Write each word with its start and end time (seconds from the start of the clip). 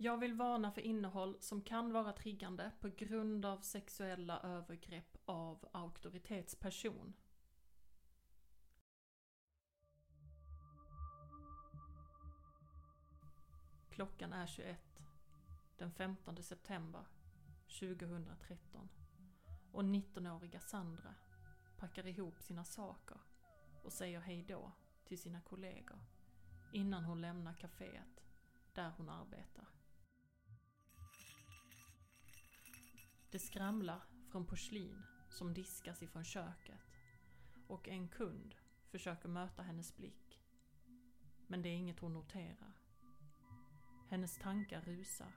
Jag 0.00 0.18
vill 0.18 0.34
varna 0.34 0.72
för 0.72 0.80
innehåll 0.80 1.36
som 1.40 1.62
kan 1.62 1.92
vara 1.92 2.12
triggande 2.12 2.72
på 2.80 2.88
grund 2.88 3.44
av 3.44 3.60
sexuella 3.60 4.40
övergrepp 4.40 5.16
av 5.24 5.68
auktoritetsperson. 5.72 7.14
Klockan 13.90 14.32
är 14.32 14.46
21 14.46 15.00
den 15.78 15.92
15 15.92 16.42
september 16.42 17.04
2013 17.80 18.88
och 19.72 19.82
19-åriga 19.82 20.60
Sandra 20.60 21.14
packar 21.78 22.06
ihop 22.06 22.42
sina 22.42 22.64
saker 22.64 23.18
och 23.84 23.92
säger 23.92 24.20
hejdå 24.20 24.72
till 25.04 25.18
sina 25.18 25.40
kollegor 25.40 25.98
innan 26.72 27.04
hon 27.04 27.20
lämnar 27.20 27.52
kaféet 27.54 28.24
där 28.74 28.92
hon 28.96 29.08
arbetar. 29.08 29.77
Det 33.30 33.38
skramlar 33.38 34.02
från 34.30 34.46
porslin 34.46 35.02
som 35.30 35.54
diskas 35.54 36.02
ifrån 36.02 36.24
köket 36.24 36.80
och 37.66 37.88
en 37.88 38.08
kund 38.08 38.54
försöker 38.90 39.28
möta 39.28 39.62
hennes 39.62 39.96
blick. 39.96 40.40
Men 41.46 41.62
det 41.62 41.68
är 41.68 41.74
inget 41.74 42.00
hon 42.00 42.12
noterar. 42.12 42.72
Hennes 44.08 44.38
tankar 44.38 44.80
rusar, 44.80 45.32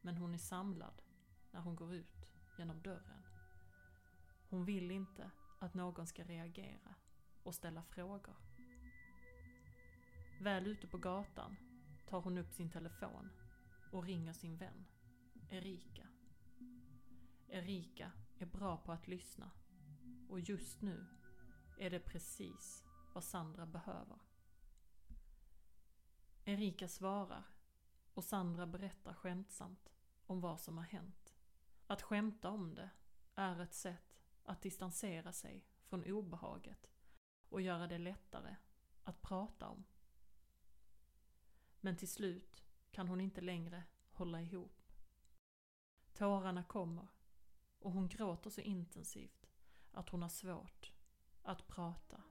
men 0.00 0.16
hon 0.16 0.34
är 0.34 0.38
samlad 0.38 1.02
när 1.50 1.60
hon 1.60 1.76
går 1.76 1.94
ut 1.94 2.30
genom 2.58 2.82
dörren. 2.82 3.22
Hon 4.48 4.64
vill 4.64 4.90
inte 4.90 5.30
att 5.58 5.74
någon 5.74 6.06
ska 6.06 6.24
reagera 6.24 6.94
och 7.42 7.54
ställa 7.54 7.82
frågor. 7.82 8.36
Väl 10.40 10.66
ute 10.66 10.86
på 10.86 10.98
gatan 10.98 11.56
tar 12.08 12.20
hon 12.20 12.38
upp 12.38 12.52
sin 12.52 12.70
telefon 12.70 13.30
och 13.92 14.04
ringer 14.04 14.32
sin 14.32 14.56
vän, 14.56 14.86
Erika. 15.50 16.09
Erika 17.52 18.12
är 18.38 18.46
bra 18.46 18.76
på 18.76 18.92
att 18.92 19.08
lyssna 19.08 19.50
och 20.28 20.40
just 20.40 20.82
nu 20.82 21.06
är 21.78 21.90
det 21.90 22.00
precis 22.00 22.84
vad 23.14 23.24
Sandra 23.24 23.66
behöver. 23.66 24.18
Erika 26.44 26.88
svarar 26.88 27.44
och 28.14 28.24
Sandra 28.24 28.66
berättar 28.66 29.14
skämtsamt 29.14 29.92
om 30.26 30.40
vad 30.40 30.60
som 30.60 30.76
har 30.76 30.84
hänt. 30.84 31.34
Att 31.86 32.02
skämta 32.02 32.50
om 32.50 32.74
det 32.74 32.90
är 33.34 33.60
ett 33.60 33.74
sätt 33.74 34.22
att 34.44 34.62
distansera 34.62 35.32
sig 35.32 35.64
från 35.84 36.04
obehaget 36.04 36.90
och 37.48 37.60
göra 37.60 37.86
det 37.86 37.98
lättare 37.98 38.56
att 39.02 39.22
prata 39.22 39.68
om. 39.68 39.84
Men 41.80 41.96
till 41.96 42.10
slut 42.10 42.62
kan 42.90 43.08
hon 43.08 43.20
inte 43.20 43.40
längre 43.40 43.84
hålla 44.12 44.42
ihop. 44.42 44.82
Tårarna 46.12 46.64
kommer 46.64 47.08
och 47.80 47.92
hon 47.92 48.08
gråter 48.08 48.50
så 48.50 48.60
intensivt 48.60 49.46
att 49.92 50.08
hon 50.08 50.22
har 50.22 50.28
svårt 50.28 50.92
att 51.42 51.66
prata. 51.66 52.22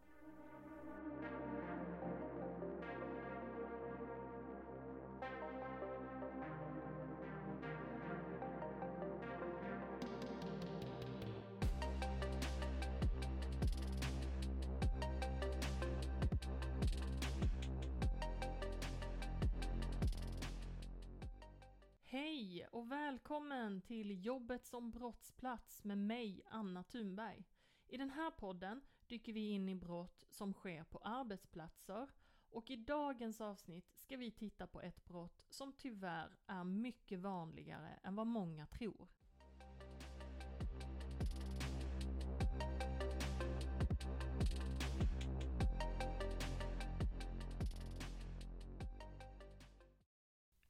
Och 22.80 22.91
välkommen 22.91 23.81
till 23.81 24.25
Jobbet 24.25 24.66
som 24.66 24.91
brottsplats 24.91 25.83
med 25.83 25.97
mig, 25.97 26.41
Anna 26.49 26.83
Thunberg. 26.83 27.45
I 27.88 27.97
den 27.97 28.09
här 28.09 28.31
podden 28.31 28.81
dyker 29.07 29.34
vi 29.34 29.50
in 29.50 29.69
i 29.69 29.75
brott 29.75 30.25
som 30.29 30.53
sker 30.53 30.84
på 30.84 30.97
arbetsplatser 30.97 32.09
och 32.50 32.69
i 32.69 32.75
dagens 32.75 33.41
avsnitt 33.41 33.94
ska 33.94 34.17
vi 34.17 34.31
titta 34.31 34.67
på 34.67 34.81
ett 34.81 35.06
brott 35.06 35.45
som 35.50 35.73
tyvärr 35.73 36.38
är 36.47 36.63
mycket 36.63 37.19
vanligare 37.19 38.00
än 38.03 38.16
vad 38.16 38.28
många 38.28 38.66
tror. 38.66 39.07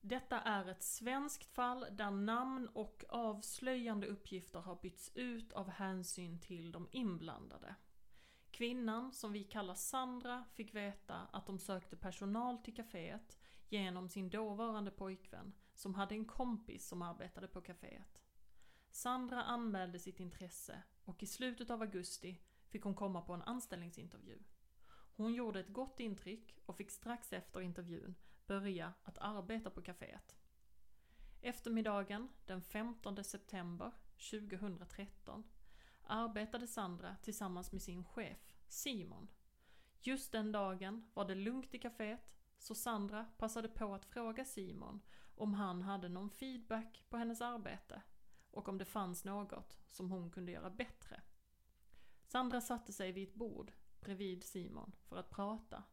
Detta 0.09 0.41
är 0.41 0.65
ett 0.65 0.83
svenskt 0.83 1.45
fall 1.45 1.85
där 1.91 2.11
namn 2.11 2.67
och 2.67 3.03
avslöjande 3.09 4.07
uppgifter 4.07 4.59
har 4.59 4.75
bytts 4.75 5.11
ut 5.15 5.53
av 5.53 5.69
hänsyn 5.69 6.39
till 6.39 6.71
de 6.71 6.87
inblandade. 6.91 7.75
Kvinnan, 8.51 9.11
som 9.11 9.31
vi 9.31 9.43
kallar 9.43 9.73
Sandra, 9.73 10.45
fick 10.53 10.75
veta 10.75 11.15
att 11.15 11.45
de 11.45 11.59
sökte 11.59 11.97
personal 11.97 12.57
till 12.57 12.75
kaféet 12.75 13.39
genom 13.67 14.09
sin 14.09 14.29
dåvarande 14.29 14.91
pojkvän 14.91 15.53
som 15.73 15.95
hade 15.95 16.15
en 16.15 16.25
kompis 16.25 16.87
som 16.87 17.01
arbetade 17.01 17.47
på 17.47 17.61
kaféet. 17.61 18.21
Sandra 18.89 19.43
anmälde 19.43 19.99
sitt 19.99 20.19
intresse 20.19 20.83
och 21.03 21.23
i 21.23 21.25
slutet 21.25 21.69
av 21.69 21.81
augusti 21.81 22.41
fick 22.69 22.83
hon 22.83 22.95
komma 22.95 23.21
på 23.21 23.33
en 23.33 23.41
anställningsintervju. 23.41 24.39
Hon 25.15 25.33
gjorde 25.33 25.59
ett 25.59 25.73
gott 25.73 25.99
intryck 25.99 26.57
och 26.65 26.77
fick 26.77 26.91
strax 26.91 27.33
efter 27.33 27.61
intervjun 27.61 28.15
börja 28.49 28.93
att 29.03 29.17
arbeta 29.17 29.69
på 29.69 29.81
kaféet. 29.81 30.35
Eftermiddagen 31.41 32.29
den 32.45 32.61
15 32.61 33.23
september 33.23 33.91
2013 34.31 35.43
arbetade 36.03 36.67
Sandra 36.67 37.15
tillsammans 37.15 37.71
med 37.71 37.81
sin 37.81 38.05
chef 38.05 38.55
Simon. 38.67 39.27
Just 40.01 40.31
den 40.31 40.51
dagen 40.51 41.09
var 41.13 41.25
det 41.25 41.35
lugnt 41.35 41.73
i 41.73 41.79
kaféet 41.79 42.37
så 42.57 42.75
Sandra 42.75 43.25
passade 43.37 43.67
på 43.67 43.93
att 43.93 44.05
fråga 44.05 44.45
Simon 44.45 45.01
om 45.35 45.53
han 45.53 45.81
hade 45.81 46.09
någon 46.09 46.29
feedback 46.29 47.03
på 47.09 47.17
hennes 47.17 47.41
arbete 47.41 48.01
och 48.51 48.69
om 48.69 48.77
det 48.77 48.85
fanns 48.85 49.25
något 49.25 49.77
som 49.87 50.11
hon 50.11 50.31
kunde 50.31 50.51
göra 50.51 50.69
bättre. 50.69 51.21
Sandra 52.23 52.61
satte 52.61 52.93
sig 52.93 53.11
vid 53.11 53.27
ett 53.27 53.35
bord 53.35 53.71
bredvid 53.99 54.43
Simon 54.43 54.91
för 55.05 55.17
att 55.17 55.29
prata. 55.29 55.83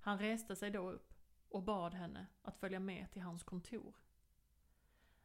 Han 0.00 0.18
reste 0.18 0.56
sig 0.56 0.70
då 0.70 0.90
upp 0.90 1.11
och 1.52 1.62
bad 1.62 1.94
henne 1.94 2.26
att 2.42 2.56
följa 2.56 2.80
med 2.80 3.10
till 3.10 3.22
hans 3.22 3.42
kontor. 3.42 3.94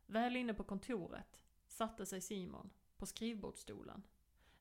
Väl 0.06 0.36
inne 0.36 0.54
på 0.54 0.64
kontoret 0.64 1.44
satte 1.68 2.06
sig 2.06 2.22
Simon 2.22 2.70
på 2.98 3.06
skrivbordsstolen. 3.06 4.04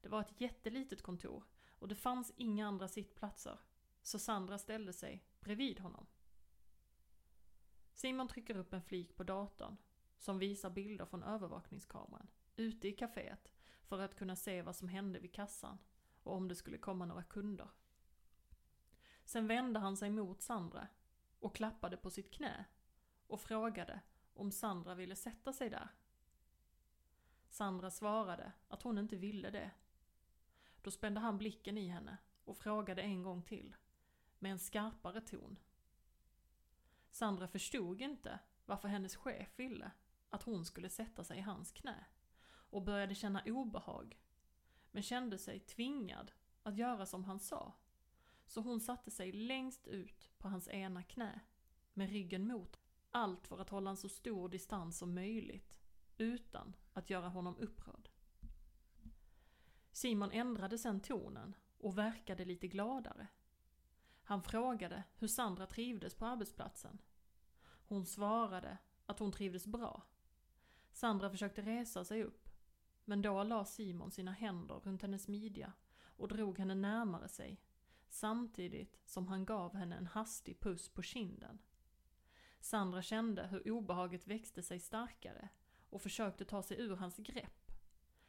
Det 0.01 0.09
var 0.09 0.21
ett 0.21 0.41
jättelitet 0.41 1.03
kontor 1.03 1.45
och 1.79 1.89
det 1.89 1.95
fanns 1.95 2.33
inga 2.37 2.69
andra 2.69 2.89
sittplatser, 2.89 3.61
så 4.03 4.19
Sandra 4.19 4.59
ställde 4.59 4.93
sig 4.93 5.25
bredvid 5.41 5.81
honom. 5.81 6.07
Simon 7.93 8.29
trycker 8.29 8.57
upp 8.57 8.73
en 8.73 8.83
flik 8.83 9.17
på 9.17 9.25
datorn 9.25 9.77
som 10.19 10.39
visar 10.39 10.71
bilder 10.71 11.05
från 11.05 11.23
övervakningskameran 11.23 12.29
ute 12.57 12.89
i 12.89 12.93
kaféet 12.93 13.53
för 13.83 13.99
att 14.01 14.17
kunna 14.17 14.37
se 14.37 14.63
vad 14.63 14.77
som 14.77 14.89
hände 14.89 15.19
vid 15.19 15.35
kassan 15.35 15.79
och 16.23 16.35
om 16.35 16.49
det 16.49 16.55
skulle 16.55 16.79
komma 16.79 17.07
några 17.07 17.23
kunder. 17.23 17.69
Sen 19.25 19.47
vände 19.47 19.79
han 19.79 19.97
sig 19.97 20.11
mot 20.11 20.43
Sandra 20.43 20.89
och 21.47 21.55
klappade 21.55 21.97
på 21.97 22.11
sitt 22.11 22.31
knä 22.31 22.65
och 23.27 23.41
frågade 23.41 24.01
om 24.35 24.53
Sandra 24.53 24.95
ville 24.95 25.17
sätta 25.17 25.53
sig 25.53 25.71
där. 25.71 25.89
Sandra 27.49 27.91
svarade 27.91 28.53
att 28.69 28.83
hon 28.83 28.99
inte 28.99 29.17
ville 29.17 29.51
det. 29.51 29.71
Då 30.83 30.91
spände 30.91 31.21
han 31.21 31.39
blicken 31.39 31.79
i 31.79 31.89
henne 31.89 32.17
och 32.45 32.57
frågade 32.57 33.03
en 33.03 33.23
gång 33.23 33.43
till, 33.43 33.77
med 34.39 34.53
en 34.53 34.59
skarpare 34.59 35.21
ton. 35.21 35.59
Sandra 37.11 37.49
förstod 37.49 38.01
inte 38.01 38.39
varför 38.65 38.89
hennes 38.89 39.17
chef 39.17 39.49
ville 39.57 39.91
att 40.31 40.43
hon 40.43 40.65
skulle 40.65 40.89
sätta 40.89 41.25
sig 41.25 41.39
i 41.39 41.43
hans 41.43 41.73
knä 41.73 42.05
och 42.49 42.83
började 42.83 43.15
känna 43.15 43.43
obehag, 43.47 44.21
men 44.91 45.03
kände 45.03 45.39
sig 45.39 45.61
tvingad 45.61 46.33
att 46.63 46.77
göra 46.77 47.07
som 47.07 47.25
han 47.25 47.41
sa. 47.41 47.73
Så 48.47 48.61
hon 48.61 48.81
satte 48.81 49.11
sig 49.11 49.33
längst 49.33 49.87
ut 49.87 50.31
på 50.39 50.49
hans 50.49 50.69
ena 50.69 51.03
knä, 51.03 51.41
med 51.95 52.11
ryggen 52.11 52.47
mot. 52.47 52.81
Allt 53.11 53.47
för 53.47 53.59
att 53.59 53.71
hålla 53.71 53.91
en 53.91 53.97
så 53.97 54.09
stor 54.09 54.49
distans 54.49 54.99
som 54.99 55.15
möjligt, 55.15 55.79
utan 56.19 56.77
att 56.93 57.11
göra 57.11 57.29
honom 57.29 57.57
upprörd. 57.57 58.09
Simon 59.93 60.31
ändrade 60.33 60.79
sen 60.79 61.01
tonen 61.01 61.55
och 61.79 61.99
verkade 61.99 62.45
lite 62.45 62.69
gladare. 62.69 63.29
Han 64.23 64.43
frågade 64.43 65.05
hur 65.17 65.29
Sandra 65.29 65.67
trivdes 65.67 66.15
på 66.15 66.27
arbetsplatsen. 66.27 66.99
Hon 67.65 68.07
svarade 68.07 68.79
att 69.07 69.19
hon 69.19 69.33
trivdes 69.33 69.67
bra. 69.67 70.03
Sandra 70.93 71.31
försökte 71.31 71.63
resa 71.63 72.05
sig 72.05 72.25
upp, 72.25 72.49
men 73.05 73.23
då 73.23 73.43
la 73.43 73.65
Simon 73.65 74.11
sina 74.11 74.33
händer 74.33 74.75
runt 74.75 75.03
hennes 75.03 75.29
midja 75.29 75.73
och 75.99 76.29
drog 76.29 76.59
henne 76.59 76.75
närmare 76.75 77.29
sig, 77.29 77.61
samtidigt 78.09 78.99
som 79.05 79.29
han 79.29 79.45
gav 79.45 79.77
henne 79.77 79.97
en 79.97 80.07
hastig 80.07 80.61
puss 80.61 80.89
på 80.89 81.03
kinden. 81.03 81.59
Sandra 82.61 83.03
kände 83.03 83.47
hur 83.47 83.71
obehaget 83.71 84.27
växte 84.27 84.63
sig 84.63 84.81
starkare 84.81 85.49
och 85.91 86.03
försökte 86.03 86.45
ta 86.45 86.63
sig 86.63 86.81
ur 86.81 86.97
hans 86.97 87.17
grepp. 87.17 87.73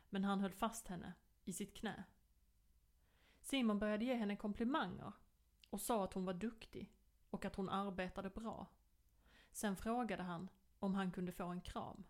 Men 0.09 0.23
han 0.23 0.39
höll 0.39 0.53
fast 0.53 0.87
henne 0.87 1.13
i 1.45 1.53
sitt 1.53 1.73
knä. 1.73 2.03
Simon 3.41 3.79
började 3.79 4.05
ge 4.05 4.13
henne 4.13 4.35
komplimanger 4.35 5.13
och 5.69 5.81
sa 5.81 6.03
att 6.03 6.13
hon 6.13 6.25
var 6.25 6.33
duktig 6.33 6.93
och 7.29 7.45
att 7.45 7.55
hon 7.55 7.69
arbetade 7.69 8.29
bra. 8.29 8.67
Sen 9.51 9.75
frågade 9.75 10.23
han 10.23 10.49
om 10.79 10.95
han 10.95 11.11
kunde 11.11 11.31
få 11.31 11.45
en 11.45 11.61
kram. 11.61 12.03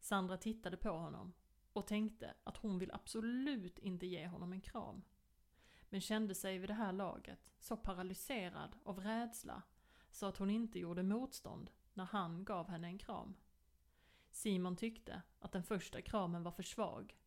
Sandra 0.00 0.36
tittade 0.36 0.76
på 0.76 0.90
honom 0.90 1.32
och 1.72 1.86
tänkte 1.86 2.34
att 2.44 2.56
hon 2.56 2.78
vill 2.78 2.92
absolut 2.92 3.78
inte 3.78 4.06
ge 4.06 4.26
honom 4.26 4.52
en 4.52 4.60
kram. 4.60 5.02
Men 5.88 6.00
kände 6.00 6.34
sig 6.34 6.58
vid 6.58 6.70
det 6.70 6.74
här 6.74 6.92
laget 6.92 7.52
så 7.58 7.76
paralyserad 7.76 8.76
av 8.84 9.00
rädsla 9.00 9.62
så 10.10 10.26
att 10.26 10.36
hon 10.36 10.50
inte 10.50 10.78
gjorde 10.78 11.02
motstånd 11.02 11.70
när 11.94 12.04
han 12.04 12.44
gav 12.44 12.68
henne 12.68 12.86
en 12.86 12.98
kram. 12.98 13.36
Simon 14.30 14.76
tyckte 14.76 15.22
att 15.38 15.52
den 15.52 15.62
första 15.62 16.02
kramen 16.02 16.42
var 16.42 16.52
för 16.52 16.62
svag, 16.62 17.18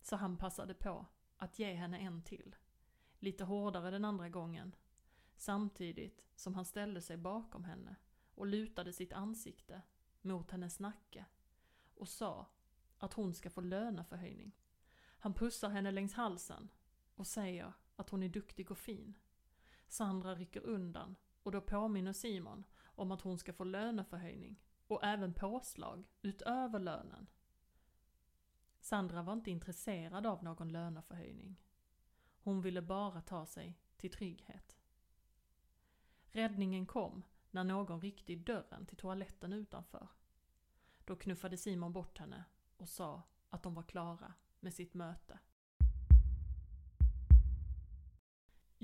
så 0.00 0.16
han 0.16 0.36
passade 0.36 0.74
på 0.74 1.06
att 1.36 1.58
ge 1.58 1.72
henne 1.74 1.98
en 1.98 2.22
till. 2.22 2.56
Lite 3.18 3.44
hårdare 3.44 3.90
den 3.90 4.04
andra 4.04 4.28
gången, 4.28 4.74
samtidigt 5.36 6.24
som 6.34 6.54
han 6.54 6.64
ställde 6.64 7.00
sig 7.00 7.16
bakom 7.16 7.64
henne 7.64 7.96
och 8.34 8.46
lutade 8.46 8.92
sitt 8.92 9.12
ansikte 9.12 9.82
mot 10.20 10.50
hennes 10.50 10.80
nacke 10.80 11.24
och 11.94 12.08
sa 12.08 12.46
att 12.98 13.12
hon 13.12 13.34
ska 13.34 13.50
få 13.50 13.60
löneförhöjning. 13.60 14.52
Han 15.18 15.34
pussar 15.34 15.68
henne 15.68 15.90
längs 15.90 16.14
halsen 16.14 16.68
och 17.14 17.26
säger 17.26 17.72
att 17.96 18.10
hon 18.10 18.22
är 18.22 18.28
duktig 18.28 18.70
och 18.70 18.78
fin. 18.78 19.14
Sandra 19.88 20.34
rycker 20.34 20.60
undan 20.60 21.16
och 21.42 21.52
då 21.52 21.60
påminner 21.60 22.12
Simon 22.12 22.64
om 22.82 23.12
att 23.12 23.20
hon 23.20 23.38
ska 23.38 23.52
få 23.52 23.64
löneförhöjning 23.64 24.60
och 24.86 25.04
även 25.04 25.34
påslag 25.34 26.08
utöver 26.22 26.78
lönen. 26.78 27.26
Sandra 28.80 29.22
var 29.22 29.32
inte 29.32 29.50
intresserad 29.50 30.26
av 30.26 30.44
någon 30.44 30.72
löneförhöjning. 30.72 31.60
Hon 32.38 32.60
ville 32.60 32.82
bara 32.82 33.20
ta 33.20 33.46
sig 33.46 33.78
till 33.96 34.10
trygghet. 34.10 34.76
Räddningen 36.24 36.86
kom 36.86 37.22
när 37.50 37.64
någon 37.64 38.00
ryckte 38.00 38.32
i 38.32 38.36
dörren 38.36 38.86
till 38.86 38.96
toaletten 38.96 39.52
utanför. 39.52 40.08
Då 41.04 41.16
knuffade 41.16 41.56
Simon 41.56 41.92
bort 41.92 42.18
henne 42.18 42.44
och 42.76 42.88
sa 42.88 43.22
att 43.50 43.62
de 43.62 43.74
var 43.74 43.82
klara 43.82 44.34
med 44.60 44.74
sitt 44.74 44.94
möte. 44.94 45.38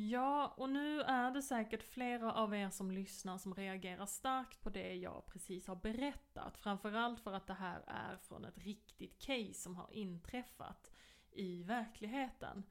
Ja, 0.01 0.55
och 0.57 0.71
nu 0.71 1.01
är 1.01 1.31
det 1.31 1.43
säkert 1.43 1.83
flera 1.83 2.33
av 2.33 2.55
er 2.55 2.71
som 2.71 2.91
lyssnar 2.91 3.39
som 3.39 3.55
reagerar 3.55 4.07
starkt 4.07 4.63
på 4.63 4.71
det 4.71 4.95
jag 4.95 5.27
precis 5.27 5.67
har 5.67 5.77
berättat. 5.77 6.59
Framförallt 6.59 7.21
för 7.21 7.33
att 7.33 7.47
det 7.47 7.55
här 7.55 7.85
är 7.87 8.17
från 8.17 8.45
ett 8.45 8.59
riktigt 8.59 9.19
case 9.19 9.55
som 9.55 9.77
har 9.77 9.93
inträffat 9.93 10.91
i 11.33 11.63
verkligheten. 11.63 12.63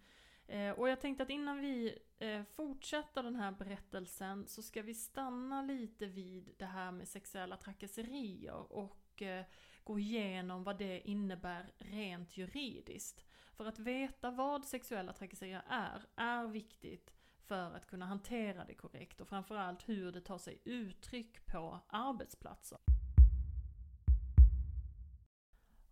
Eh, 0.48 0.72
och 0.72 0.90
jag 0.90 1.02
tänkte 1.02 1.24
att 1.24 1.30
innan 1.30 1.60
vi 1.60 2.00
eh, 2.20 2.44
fortsätter 2.44 3.24
den 3.24 3.36
här 3.36 3.52
berättelsen 3.52 4.48
så 4.48 4.62
ska 4.62 4.82
vi 4.82 4.94
stanna 4.94 5.62
lite 5.62 6.06
vid 6.06 6.56
det 6.58 6.66
här 6.66 6.92
med 6.92 7.08
sexuella 7.08 7.58
trakasserier 7.58 8.74
och 8.74 9.22
eh, 9.22 9.46
gå 9.84 10.00
igenom 10.00 10.64
vad 10.64 10.78
det 10.78 11.10
innebär 11.10 11.72
rent 11.78 12.38
juridiskt. 12.38 13.26
För 13.54 13.66
att 13.66 13.80
veta 13.80 14.32
vad 14.32 14.66
sexuella 14.66 15.14
trakasserier 15.14 15.64
är, 15.70 16.06
är 16.16 16.48
viktigt 16.48 17.17
för 17.48 17.76
att 17.76 17.88
kunna 17.88 18.06
hantera 18.06 18.66
det 18.66 18.74
korrekt 18.74 19.22
och 19.22 19.28
framförallt 19.28 19.90
hur 19.90 20.12
det 20.12 20.22
tar 20.22 20.38
sig 20.38 20.62
uttryck 20.64 21.46
på 21.46 21.80
arbetsplatser. 21.88 22.78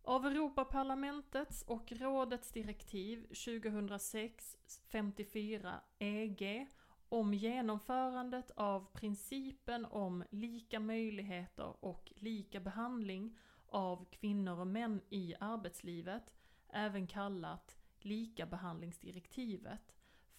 Av 0.02 0.26
Europaparlamentets 0.26 1.62
och 1.62 1.92
rådets 1.92 2.52
direktiv 2.52 3.28
2006-54 3.30 5.74
EG 6.00 6.68
om 7.10 7.34
genomförandet 7.34 8.52
av 8.56 8.88
principen 8.94 9.86
om 9.86 10.24
lika 10.30 10.80
möjligheter 10.80 11.86
och 11.86 12.14
lika 12.16 12.60
behandling 12.60 13.38
av 13.68 14.06
kvinnor 14.12 14.60
och 14.60 14.68
män 14.68 15.02
i 15.10 15.36
arbetslivet, 15.40 16.34
även 16.70 17.08
kallat 17.08 17.78
likabehandlingsdirektivet, 18.00 19.95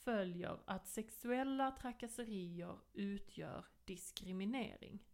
följer 0.06 0.58
att 0.64 0.88
sexuella 0.88 1.70
trakasserier 1.70 2.78
utgör 2.92 3.64
diskriminering. 3.84 5.04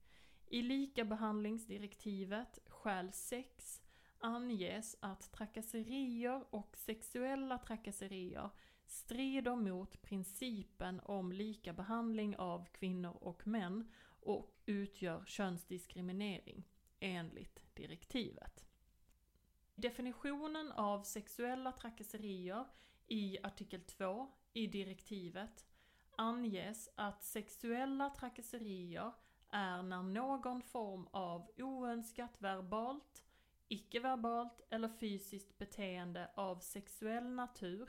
I 0.46 0.62
likabehandlingsdirektivet, 0.62 2.58
skäl 2.66 3.12
6, 3.12 3.82
anges 4.18 4.96
att 5.00 5.32
trakasserier 5.32 6.44
och 6.54 6.76
sexuella 6.76 7.58
trakasserier 7.58 8.50
strider 8.86 9.56
mot 9.56 10.02
principen 10.02 11.00
om 11.00 11.32
lika 11.32 11.72
behandling 11.72 12.36
av 12.36 12.66
kvinnor 12.72 13.18
och 13.20 13.46
män 13.46 13.92
och 14.04 14.60
utgör 14.66 15.24
könsdiskriminering 15.26 16.68
enligt 17.00 17.62
direktivet. 17.74 18.64
Definitionen 19.74 20.72
av 20.72 21.02
sexuella 21.02 21.72
trakasserier 21.72 22.64
i 23.06 23.38
artikel 23.42 23.80
2 23.80 24.32
i 24.52 24.66
direktivet 24.66 25.66
anges 26.16 26.88
att 26.94 27.22
sexuella 27.22 28.10
trakasserier 28.10 29.12
är 29.50 29.82
när 29.82 30.02
någon 30.02 30.62
form 30.62 31.06
av 31.10 31.50
oönskat 31.56 32.36
verbalt, 32.38 33.24
icke-verbalt 33.68 34.60
eller 34.70 34.88
fysiskt 34.88 35.58
beteende 35.58 36.30
av 36.34 36.58
sexuell 36.58 37.30
natur 37.30 37.88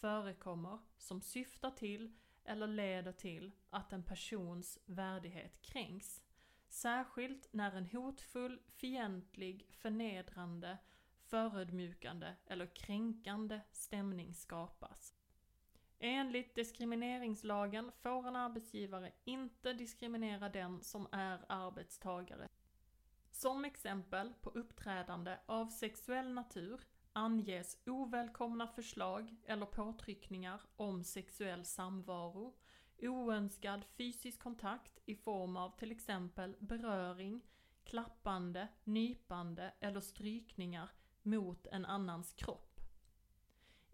förekommer 0.00 0.78
som 0.98 1.20
syftar 1.20 1.70
till 1.70 2.12
eller 2.44 2.66
leder 2.66 3.12
till 3.12 3.52
att 3.70 3.92
en 3.92 4.02
persons 4.02 4.78
värdighet 4.86 5.62
kränks. 5.62 6.22
Särskilt 6.68 7.48
när 7.52 7.72
en 7.72 7.86
hotfull, 7.86 8.60
fientlig, 8.68 9.66
förnedrande, 9.70 10.78
förödmjukande 11.20 12.34
eller 12.46 12.66
kränkande 12.66 13.60
stämning 13.72 14.34
skapas. 14.34 15.14
Enligt 16.04 16.54
diskrimineringslagen 16.54 17.92
får 18.02 18.28
en 18.28 18.36
arbetsgivare 18.36 19.12
inte 19.24 19.72
diskriminera 19.72 20.48
den 20.48 20.82
som 20.82 21.06
är 21.12 21.44
arbetstagare. 21.48 22.48
Som 23.30 23.64
exempel 23.64 24.32
på 24.40 24.50
uppträdande 24.50 25.38
av 25.46 25.66
sexuell 25.66 26.32
natur 26.32 26.80
anges 27.12 27.78
ovälkomna 27.86 28.66
förslag 28.66 29.36
eller 29.44 29.66
påtryckningar 29.66 30.60
om 30.76 31.04
sexuell 31.04 31.64
samvaro, 31.64 32.54
oönskad 32.98 33.84
fysisk 33.84 34.38
kontakt 34.42 34.98
i 35.04 35.14
form 35.14 35.56
av 35.56 35.78
till 35.78 35.92
exempel 35.92 36.56
beröring, 36.60 37.40
klappande, 37.84 38.68
nypande 38.84 39.74
eller 39.80 40.00
strykningar 40.00 40.90
mot 41.22 41.66
en 41.66 41.86
annans 41.86 42.32
kropp. 42.32 42.71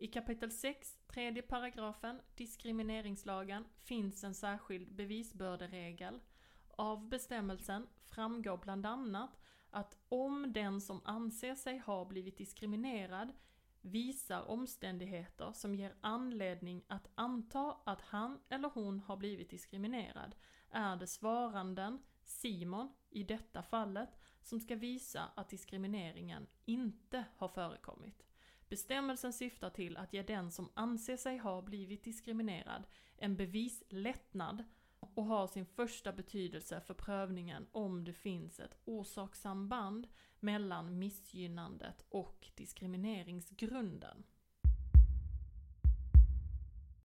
I 0.01 0.07
kapitel 0.07 0.51
6, 0.51 0.99
tredje 1.07 1.43
paragrafen, 1.43 2.21
diskrimineringslagen, 2.35 3.65
finns 3.85 4.25
en 4.25 4.35
särskild 4.35 4.95
bevisbörderegel. 4.95 6.21
Av 6.69 7.09
bestämmelsen 7.09 7.87
framgår 8.05 8.57
bland 8.57 8.87
annat 8.87 9.39
att 9.71 9.97
om 10.09 10.53
den 10.53 10.81
som 10.81 11.01
anser 11.05 11.55
sig 11.55 11.79
ha 11.79 12.05
blivit 12.05 12.39
diskriminerad 12.39 13.33
visar 13.81 14.51
omständigheter 14.51 15.53
som 15.53 15.75
ger 15.75 15.95
anledning 16.01 16.85
att 16.89 17.09
anta 17.15 17.77
att 17.85 18.01
han 18.01 18.41
eller 18.49 18.69
hon 18.69 19.01
har 19.01 19.17
blivit 19.17 19.51
diskriminerad 19.51 20.35
är 20.71 20.97
det 20.97 21.07
svaranden, 21.07 22.03
Simon, 22.25 22.93
i 23.11 23.23
detta 23.23 23.63
fallet, 23.63 24.19
som 24.43 24.61
ska 24.61 24.77
visa 24.77 25.25
att 25.35 25.49
diskrimineringen 25.49 26.47
inte 26.65 27.25
har 27.37 27.49
förekommit. 27.49 28.28
Bestämmelsen 28.69 29.33
syftar 29.33 29.71
till 29.71 29.97
att 29.97 30.13
ge 30.13 30.23
den 30.23 30.51
som 30.51 30.71
anser 30.75 31.17
sig 31.17 31.39
ha 31.39 31.63
blivit 31.63 32.05
diskriminerad 32.05 32.87
en 33.17 33.37
bevislättnad 33.37 34.65
och 35.01 35.25
har 35.25 35.47
sin 35.47 35.67
första 35.67 36.13
betydelse 36.13 36.81
för 36.81 36.95
prövningen 36.95 37.67
om 37.73 38.05
det 38.05 38.13
finns 38.13 38.61
ett 38.61 38.79
orsakssamband 38.85 40.09
mellan 40.41 40.99
missgynnandet 40.99 42.05
och 42.09 42.49
diskrimineringsgrunden. 42.55 44.25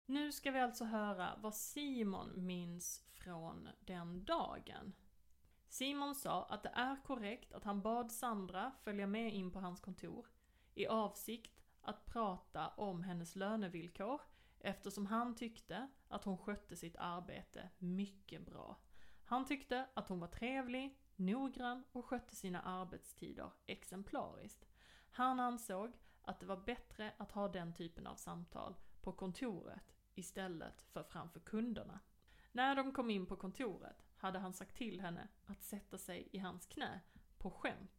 Nu 0.06 0.32
ska 0.32 0.50
vi 0.50 0.60
alltså 0.60 0.84
höra 0.84 1.38
vad 1.40 1.54
Simon 1.54 2.46
minns 2.46 3.04
från 3.12 3.68
den 3.80 4.24
dagen. 4.24 4.92
Simon 5.68 6.14
sa 6.14 6.44
att 6.44 6.62
det 6.62 6.72
är 6.74 7.02
korrekt 7.04 7.52
att 7.52 7.64
han 7.64 7.82
bad 7.82 8.12
Sandra 8.12 8.72
följa 8.84 9.06
med 9.06 9.34
in 9.34 9.50
på 9.50 9.60
hans 9.60 9.80
kontor 9.80 10.26
i 10.78 10.86
avsikt 10.86 11.62
att 11.82 12.06
prata 12.06 12.68
om 12.68 13.02
hennes 13.02 13.36
lönevillkor 13.36 14.20
eftersom 14.60 15.06
han 15.06 15.34
tyckte 15.34 15.88
att 16.08 16.24
hon 16.24 16.38
skötte 16.38 16.76
sitt 16.76 16.96
arbete 16.96 17.68
mycket 17.78 18.46
bra. 18.46 18.76
Han 19.24 19.46
tyckte 19.46 19.86
att 19.94 20.08
hon 20.08 20.20
var 20.20 20.28
trevlig, 20.28 20.98
noggrann 21.16 21.84
och 21.92 22.04
skötte 22.04 22.36
sina 22.36 22.60
arbetstider 22.60 23.50
exemplariskt. 23.66 24.66
Han 25.10 25.40
ansåg 25.40 25.92
att 26.22 26.40
det 26.40 26.46
var 26.46 26.56
bättre 26.56 27.12
att 27.16 27.32
ha 27.32 27.48
den 27.48 27.74
typen 27.74 28.06
av 28.06 28.16
samtal 28.16 28.74
på 29.00 29.12
kontoret 29.12 29.94
istället 30.14 30.82
för 30.82 31.02
framför 31.02 31.40
kunderna. 31.40 32.00
När 32.52 32.74
de 32.74 32.92
kom 32.92 33.10
in 33.10 33.26
på 33.26 33.36
kontoret 33.36 34.06
hade 34.16 34.38
han 34.38 34.52
sagt 34.52 34.76
till 34.76 35.00
henne 35.00 35.28
att 35.46 35.62
sätta 35.62 35.98
sig 35.98 36.28
i 36.32 36.38
hans 36.38 36.66
knä 36.66 37.00
på 37.38 37.50
skämt. 37.50 37.97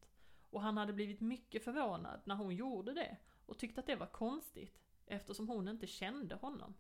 Och 0.50 0.62
han 0.62 0.78
hade 0.78 0.94
blivit 0.94 1.22
mycket 1.22 1.64
förvånad 1.64 2.22
när 2.24 2.36
hon 2.36 2.56
gjorde 2.56 2.94
det 2.94 3.18
och 3.46 3.58
tyckte 3.58 3.80
att 3.80 3.88
det 3.88 3.96
var 3.96 4.08
konstigt 4.08 4.80
eftersom 5.06 5.48
hon 5.48 5.68
inte 5.68 5.88
kände 5.88 6.36
honom. 6.36 6.74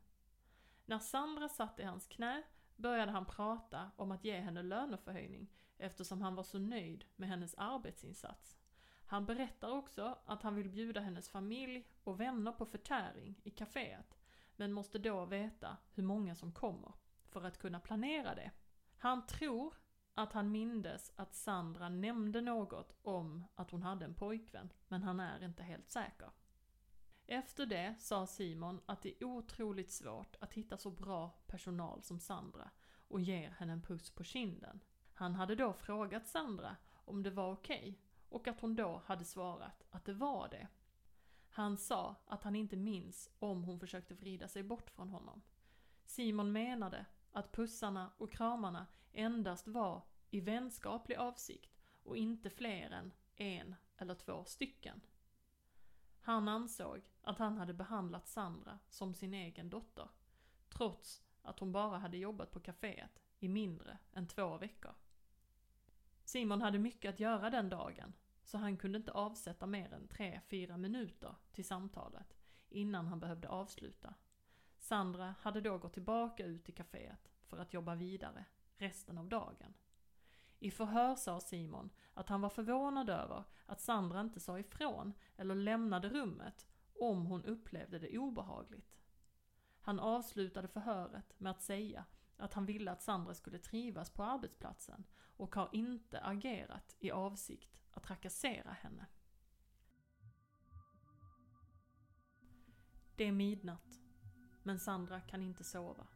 När 0.85 0.99
Sandra 0.99 1.49
satt 1.49 1.79
i 1.79 1.83
hans 1.83 2.07
knä 2.07 2.43
började 2.75 3.11
han 3.11 3.25
prata 3.25 3.91
om 3.95 4.11
att 4.11 4.25
ge 4.25 4.39
henne 4.39 4.63
löneförhöjning 4.63 5.51
eftersom 5.77 6.21
han 6.21 6.35
var 6.35 6.43
så 6.43 6.59
nöjd 6.59 7.05
med 7.15 7.29
hennes 7.29 7.55
arbetsinsats. 7.55 8.57
Han 9.05 9.25
berättar 9.25 9.69
också 9.69 10.17
att 10.25 10.43
han 10.43 10.55
vill 10.55 10.69
bjuda 10.69 11.01
hennes 11.01 11.29
familj 11.29 11.87
och 12.03 12.19
vänner 12.19 12.51
på 12.51 12.65
förtäring 12.65 13.35
i 13.43 13.49
kaféet, 13.49 14.17
men 14.55 14.73
måste 14.73 14.99
då 14.99 15.25
veta 15.25 15.77
hur 15.93 16.03
många 16.03 16.35
som 16.35 16.51
kommer 16.51 16.93
för 17.29 17.43
att 17.43 17.57
kunna 17.57 17.79
planera 17.79 18.35
det. 18.35 18.51
Han 18.97 19.25
tror 19.25 19.73
att 20.19 20.33
han 20.33 20.51
mindes 20.51 21.11
att 21.15 21.35
Sandra 21.35 21.89
nämnde 21.89 22.41
något 22.41 22.95
om 23.01 23.45
att 23.55 23.71
hon 23.71 23.83
hade 23.83 24.05
en 24.05 24.13
pojkvän, 24.13 24.73
men 24.87 25.03
han 25.03 25.19
är 25.19 25.43
inte 25.45 25.63
helt 25.63 25.89
säker. 25.89 26.31
Efter 27.25 27.65
det 27.65 27.95
sa 27.99 28.27
Simon 28.27 28.81
att 28.85 29.01
det 29.01 29.09
är 29.09 29.23
otroligt 29.23 29.91
svårt 29.91 30.35
att 30.39 30.53
hitta 30.53 30.77
så 30.77 30.91
bra 30.91 31.29
personal 31.47 32.03
som 32.03 32.19
Sandra 32.19 32.69
och 33.07 33.21
ger 33.21 33.49
henne 33.49 33.73
en 33.73 33.81
puss 33.81 34.09
på 34.09 34.23
kinden. 34.23 34.79
Han 35.13 35.35
hade 35.35 35.55
då 35.55 35.73
frågat 35.73 36.27
Sandra 36.27 36.75
om 36.93 37.23
det 37.23 37.31
var 37.31 37.51
okej 37.51 37.79
okay, 37.79 37.95
och 38.29 38.47
att 38.47 38.61
hon 38.61 38.75
då 38.75 39.01
hade 39.05 39.25
svarat 39.25 39.83
att 39.89 40.05
det 40.05 40.13
var 40.13 40.47
det. 40.49 40.67
Han 41.49 41.77
sa 41.77 42.15
att 42.25 42.43
han 42.43 42.55
inte 42.55 42.75
minns 42.75 43.29
om 43.39 43.63
hon 43.63 43.79
försökte 43.79 44.13
vrida 44.13 44.47
sig 44.47 44.63
bort 44.63 44.89
från 44.89 45.09
honom. 45.09 45.41
Simon 46.05 46.51
menade 46.51 47.05
att 47.31 47.51
pussarna 47.51 48.11
och 48.17 48.31
kramarna 48.31 48.87
endast 49.13 49.67
var 49.67 50.03
i 50.29 50.41
vänskaplig 50.41 51.15
avsikt 51.15 51.79
och 52.03 52.17
inte 52.17 52.49
fler 52.49 52.91
än 52.91 53.13
en 53.35 53.75
eller 53.97 54.15
två 54.15 54.45
stycken. 54.45 55.01
Han 56.21 56.47
ansåg 56.47 57.01
att 57.21 57.39
han 57.39 57.57
hade 57.57 57.73
behandlat 57.73 58.27
Sandra 58.27 58.79
som 58.89 59.13
sin 59.13 59.33
egen 59.33 59.69
dotter, 59.69 60.09
trots 60.69 61.23
att 61.41 61.59
hon 61.59 61.71
bara 61.71 61.97
hade 61.97 62.17
jobbat 62.17 62.51
på 62.51 62.59
kaféet 62.59 63.21
i 63.39 63.47
mindre 63.47 63.97
än 64.13 64.27
två 64.27 64.57
veckor. 64.57 64.93
Simon 66.23 66.61
hade 66.61 66.79
mycket 66.79 67.09
att 67.09 67.19
göra 67.19 67.49
den 67.49 67.69
dagen, 67.69 68.13
så 68.43 68.57
han 68.57 68.77
kunde 68.77 68.97
inte 68.97 69.11
avsätta 69.11 69.65
mer 69.65 69.93
än 69.93 70.07
3-4 70.07 70.77
minuter 70.77 71.35
till 71.51 71.65
samtalet 71.65 72.37
innan 72.69 73.07
han 73.07 73.19
behövde 73.19 73.49
avsluta. 73.49 74.13
Sandra 74.77 75.35
hade 75.39 75.61
då 75.61 75.77
gått 75.77 75.93
tillbaka 75.93 76.45
ut 76.45 76.69
i 76.69 76.71
kaféet 76.71 77.31
för 77.43 77.57
att 77.57 77.73
jobba 77.73 77.95
vidare 77.95 78.45
resten 78.79 79.17
av 79.17 79.29
dagen. 79.29 79.73
I 80.59 80.71
förhör 80.71 81.15
sa 81.15 81.39
Simon 81.39 81.89
att 82.13 82.29
han 82.29 82.41
var 82.41 82.49
förvånad 82.49 83.09
över 83.09 83.43
att 83.65 83.81
Sandra 83.81 84.21
inte 84.21 84.39
sa 84.39 84.59
ifrån 84.59 85.13
eller 85.35 85.55
lämnade 85.55 86.09
rummet 86.09 86.67
om 86.99 87.25
hon 87.25 87.45
upplevde 87.45 87.99
det 87.99 88.17
obehagligt. 88.17 88.99
Han 89.81 89.99
avslutade 89.99 90.67
förhöret 90.67 91.39
med 91.39 91.51
att 91.51 91.61
säga 91.61 92.05
att 92.37 92.53
han 92.53 92.65
ville 92.65 92.91
att 92.91 93.01
Sandra 93.01 93.33
skulle 93.33 93.59
trivas 93.59 94.09
på 94.09 94.23
arbetsplatsen 94.23 95.03
och 95.37 95.55
har 95.55 95.69
inte 95.71 96.19
agerat 96.19 96.95
i 96.99 97.11
avsikt 97.11 97.81
att 97.91 98.03
trakassera 98.03 98.71
henne. 98.71 99.05
Det 103.15 103.23
är 103.23 103.31
midnatt, 103.31 104.01
men 104.63 104.79
Sandra 104.79 105.21
kan 105.21 105.41
inte 105.41 105.63
sova. 105.63 106.07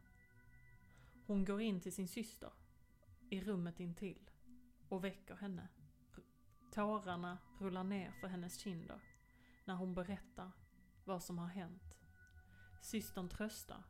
Hon 1.26 1.44
går 1.44 1.60
in 1.60 1.80
till 1.80 1.92
sin 1.92 2.08
syster, 2.08 2.52
i 3.30 3.40
rummet 3.40 3.80
intill, 3.80 4.30
och 4.88 5.04
väcker 5.04 5.34
henne. 5.34 5.68
Tårarna 6.72 7.38
rullar 7.58 7.84
ner 7.84 8.12
för 8.20 8.28
hennes 8.28 8.58
kinder 8.58 9.00
när 9.64 9.74
hon 9.74 9.94
berättar 9.94 10.50
vad 11.04 11.22
som 11.22 11.38
har 11.38 11.46
hänt. 11.46 11.98
Systern 12.82 13.28
tröstar 13.28 13.84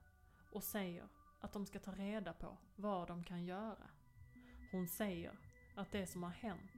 och 0.53 0.65
säger 0.65 1.09
att 1.41 1.53
de 1.53 1.67
ska 1.67 1.79
ta 1.79 1.93
reda 1.93 2.33
på 2.33 2.57
vad 2.77 3.09
de 3.09 3.25
kan 3.25 3.45
göra. 3.45 3.91
Hon 4.73 4.89
säger 4.89 5.39
att 5.77 5.93
det 5.93 6.07
som 6.07 6.23
har 6.23 6.31
hänt 6.31 6.73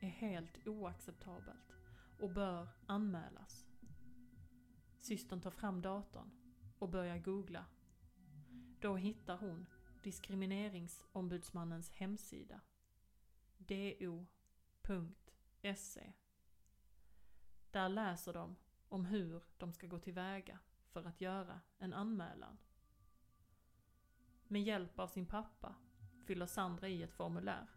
är 0.00 0.08
helt 0.08 0.66
oacceptabelt 0.66 1.72
och 2.20 2.30
bör 2.30 2.68
anmälas. 2.86 3.66
Systern 5.00 5.40
tar 5.40 5.50
fram 5.50 5.82
datorn 5.82 6.30
och 6.78 6.88
börjar 6.88 7.18
googla. 7.18 7.64
Då 8.80 8.96
hittar 8.96 9.36
hon 9.36 9.66
Diskrimineringsombudsmannens 10.04 11.90
hemsida. 11.90 12.60
do.se 13.58 14.12
Där 17.70 17.88
läser 17.88 18.32
de 18.32 18.56
om 18.88 19.06
hur 19.06 19.42
de 19.58 19.72
ska 19.72 19.86
gå 19.86 19.98
tillväga 19.98 20.58
för 20.86 21.04
att 21.04 21.20
göra 21.20 21.60
en 21.78 21.92
anmälan. 21.92 22.58
Med 24.48 24.62
hjälp 24.62 24.98
av 24.98 25.08
sin 25.08 25.26
pappa 25.26 25.74
fyller 26.26 26.46
Sandra 26.46 26.88
i 26.88 27.02
ett 27.02 27.12
formulär 27.12 27.68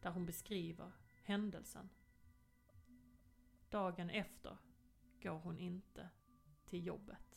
där 0.00 0.10
hon 0.10 0.26
beskriver 0.26 0.92
händelsen. 1.22 1.88
Dagen 3.70 4.10
efter 4.10 4.56
går 5.22 5.38
hon 5.38 5.58
inte 5.58 6.08
till 6.66 6.86
jobbet. 6.86 7.27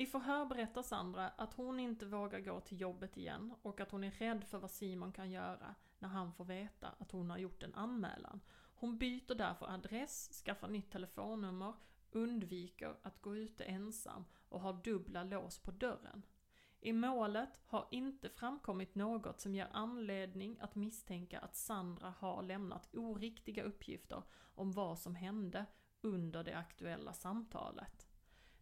I 0.00 0.06
förhör 0.06 0.46
berättar 0.46 0.82
Sandra 0.82 1.28
att 1.28 1.54
hon 1.54 1.80
inte 1.80 2.06
vågar 2.06 2.40
gå 2.40 2.60
till 2.60 2.80
jobbet 2.80 3.16
igen 3.16 3.54
och 3.62 3.80
att 3.80 3.90
hon 3.90 4.04
är 4.04 4.10
rädd 4.10 4.44
för 4.44 4.58
vad 4.58 4.70
Simon 4.70 5.12
kan 5.12 5.30
göra 5.30 5.74
när 5.98 6.08
han 6.08 6.32
får 6.32 6.44
veta 6.44 6.88
att 6.98 7.12
hon 7.12 7.30
har 7.30 7.38
gjort 7.38 7.62
en 7.62 7.74
anmälan. 7.74 8.40
Hon 8.74 8.98
byter 8.98 9.34
därför 9.34 9.66
adress, 9.66 10.42
skaffar 10.44 10.68
nytt 10.68 10.90
telefonnummer, 10.90 11.74
undviker 12.10 12.96
att 13.02 13.22
gå 13.22 13.36
ute 13.36 13.64
ensam 13.64 14.24
och 14.48 14.60
har 14.60 14.72
dubbla 14.72 15.24
lås 15.24 15.58
på 15.58 15.70
dörren. 15.70 16.22
I 16.80 16.92
målet 16.92 17.60
har 17.66 17.88
inte 17.90 18.28
framkommit 18.28 18.94
något 18.94 19.40
som 19.40 19.54
ger 19.54 19.68
anledning 19.72 20.58
att 20.60 20.74
misstänka 20.74 21.40
att 21.40 21.56
Sandra 21.56 22.14
har 22.18 22.42
lämnat 22.42 22.94
oriktiga 22.94 23.62
uppgifter 23.62 24.22
om 24.54 24.72
vad 24.72 24.98
som 24.98 25.14
hände 25.14 25.66
under 26.00 26.44
det 26.44 26.56
aktuella 26.56 27.12
samtalet. 27.12 28.09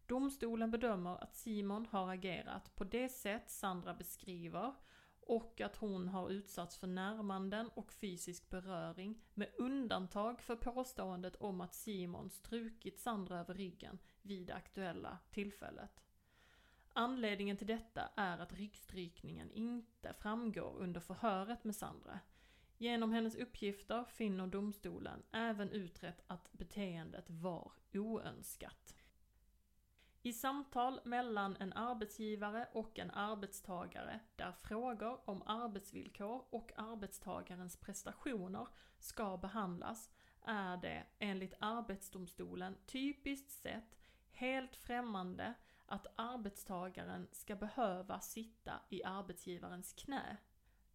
Domstolen 0.09 0.71
bedömer 0.71 1.23
att 1.23 1.35
Simon 1.35 1.85
har 1.85 2.13
agerat 2.13 2.75
på 2.75 2.83
det 2.83 3.09
sätt 3.09 3.49
Sandra 3.49 3.93
beskriver 3.93 4.73
och 5.21 5.61
att 5.61 5.75
hon 5.75 6.07
har 6.07 6.29
utsatts 6.29 6.77
för 6.77 6.87
närmanden 6.87 7.69
och 7.73 7.91
fysisk 7.91 8.49
beröring 8.49 9.21
med 9.33 9.49
undantag 9.57 10.41
för 10.41 10.55
påståendet 10.55 11.35
om 11.35 11.61
att 11.61 11.73
Simon 11.73 12.29
strukit 12.29 12.99
Sandra 12.99 13.39
över 13.39 13.53
ryggen 13.53 13.99
vid 14.21 14.47
det 14.47 14.55
aktuella 14.55 15.17
tillfället. 15.31 16.03
Anledningen 16.93 17.57
till 17.57 17.67
detta 17.67 18.09
är 18.15 18.39
att 18.39 18.53
ryggstrykningen 18.53 19.51
inte 19.51 20.13
framgår 20.13 20.75
under 20.77 20.99
förhöret 20.99 21.63
med 21.63 21.75
Sandra. 21.75 22.19
Genom 22.77 23.11
hennes 23.11 23.35
uppgifter 23.35 24.03
finner 24.03 24.47
domstolen 24.47 25.23
även 25.31 25.69
utrett 25.69 26.23
att 26.27 26.51
beteendet 26.51 27.29
var 27.29 27.71
oönskat. 27.93 28.95
I 30.21 30.33
samtal 30.33 30.99
mellan 31.03 31.57
en 31.59 31.73
arbetsgivare 31.73 32.67
och 32.73 32.99
en 32.99 33.11
arbetstagare 33.11 34.19
där 34.35 34.51
frågor 34.51 35.29
om 35.29 35.43
arbetsvillkor 35.45 36.45
och 36.49 36.71
arbetstagarens 36.77 37.77
prestationer 37.77 38.67
ska 38.97 39.37
behandlas 39.37 40.11
är 40.41 40.77
det 40.77 41.05
enligt 41.19 41.53
Arbetsdomstolen 41.59 42.77
typiskt 42.85 43.51
sett 43.51 43.97
helt 44.31 44.75
främmande 44.75 45.53
att 45.85 46.07
arbetstagaren 46.15 47.27
ska 47.31 47.55
behöva 47.55 48.19
sitta 48.19 48.73
i 48.89 49.03
arbetsgivarens 49.03 49.93
knä. 49.93 50.37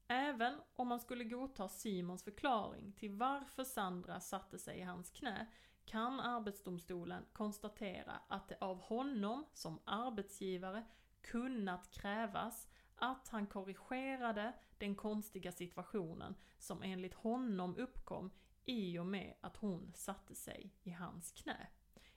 Även 0.08 0.60
om 0.76 0.88
man 0.88 1.00
skulle 1.00 1.24
godta 1.24 1.68
Simons 1.68 2.24
förklaring 2.24 2.92
till 2.92 3.12
varför 3.12 3.64
Sandra 3.64 4.20
satte 4.20 4.58
sig 4.58 4.78
i 4.78 4.82
hans 4.82 5.10
knä 5.10 5.46
kan 5.84 6.20
Arbetsdomstolen 6.20 7.24
konstatera 7.32 8.20
att 8.28 8.48
det 8.48 8.56
av 8.60 8.80
honom 8.80 9.46
som 9.52 9.78
arbetsgivare 9.84 10.84
kunnat 11.20 11.90
krävas 11.90 12.68
att 12.96 13.28
han 13.28 13.46
korrigerade 13.46 14.52
den 14.78 14.94
konstiga 14.94 15.52
situationen 15.52 16.34
som 16.58 16.82
enligt 16.82 17.14
honom 17.14 17.76
uppkom 17.76 18.30
i 18.64 18.98
och 18.98 19.06
med 19.06 19.34
att 19.40 19.56
hon 19.56 19.92
satte 19.94 20.34
sig 20.34 20.74
i 20.82 20.90
hans 20.90 21.32
knä. 21.32 21.66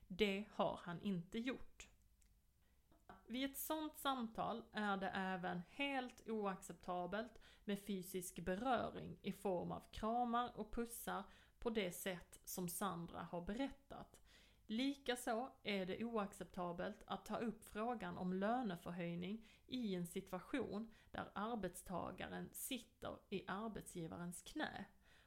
Det 0.07 0.45
har 0.53 0.79
han 0.83 1.01
inte 1.01 1.39
gjort. 1.39 1.87
vid 3.25 3.51
ett 3.51 3.57
sådant 3.57 3.97
samtal 3.97 4.63
är 4.71 4.97
det 4.97 5.09
även 5.09 5.61
helt 5.69 6.29
oacceptabelt 6.29 7.39
med 7.65 7.79
fysisk 7.79 8.39
beröring 8.39 9.17
i 9.21 9.31
form 9.31 9.71
av 9.71 9.83
kramar 9.91 10.51
och 10.59 10.71
pussar 10.71 11.23
på 11.59 11.69
det 11.69 11.91
sätt 11.91 12.36
som 12.47 12.69
Sandra 12.69 13.21
har 13.21 13.41
berättat. 13.41 14.19
Likaså 14.65 15.49
är 15.63 15.85
det 15.85 16.03
oacceptabelt 16.03 17.03
att 17.05 17.25
ta 17.25 17.37
upp 17.37 17.65
frågan 17.65 18.17
om 18.17 18.33
löneförhöjning 18.33 19.47
i 19.67 19.95
en 19.95 20.07
situation 20.07 20.91
där 21.11 21.31
arbetstagaren 21.33 22.49
sitter 22.53 23.17
i 23.29 23.43
arbetsgivarens 23.47 24.41
knä. 24.41 24.85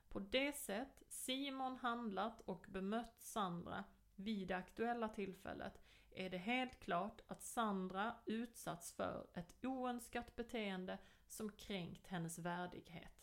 På 0.08 0.20
det 0.20 0.52
sätt 0.56 1.02
Simon 1.08 1.76
handlat 1.76 2.40
och 2.40 2.66
bemött 2.68 3.22
Sandra 3.22 3.84
vid 4.14 4.48
det 4.48 4.56
aktuella 4.56 5.08
tillfället 5.08 5.80
är 6.10 6.30
det 6.30 6.38
helt 6.38 6.80
klart 6.80 7.20
att 7.26 7.42
Sandra 7.42 8.14
utsatts 8.26 8.92
för 8.92 9.26
ett 9.34 9.64
oönskat 9.64 10.36
beteende 10.36 10.98
som 11.26 11.52
kränkt 11.52 12.06
hennes 12.06 12.38
värdighet. 12.38 13.19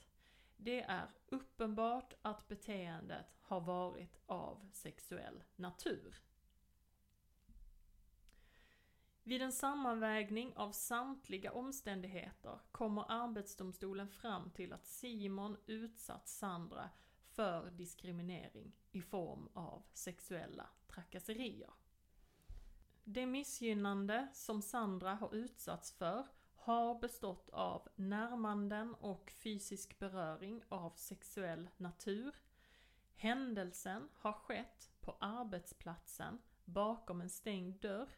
Det 0.57 0.81
är 0.81 1.07
uppenbart 1.27 2.13
att 2.21 2.47
beteendet 2.47 3.37
har 3.41 3.61
varit 3.61 4.19
av 4.25 4.67
sexuell 4.71 5.43
natur. 5.55 6.15
Vid 9.23 9.41
en 9.41 9.51
sammanvägning 9.51 10.53
av 10.55 10.71
samtliga 10.71 11.51
omständigheter 11.51 12.59
kommer 12.71 13.05
Arbetsdomstolen 13.11 14.09
fram 14.09 14.51
till 14.51 14.73
att 14.73 14.85
Simon 14.85 15.57
utsatt 15.65 16.27
Sandra 16.27 16.89
för 17.29 17.71
diskriminering 17.71 18.75
i 18.91 19.01
form 19.01 19.49
av 19.53 19.83
sexuella 19.93 20.69
trakasserier. 20.87 21.73
Det 23.03 23.25
missgynnande 23.25 24.27
som 24.33 24.61
Sandra 24.61 25.13
har 25.13 25.35
utsatts 25.35 25.91
för 25.91 26.27
har 26.67 26.99
bestått 26.99 27.49
av 27.49 27.87
närmanden 27.95 28.95
och 28.95 29.33
fysisk 29.37 29.99
beröring 29.99 30.63
av 30.69 30.93
sexuell 30.95 31.69
natur. 31.77 32.35
Händelsen 33.15 34.09
har 34.15 34.33
skett 34.33 34.91
på 35.01 35.17
arbetsplatsen 35.19 36.39
bakom 36.65 37.21
en 37.21 37.29
stängd 37.29 37.81
dörr. 37.81 38.09